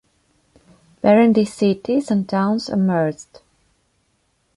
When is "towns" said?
2.27-2.69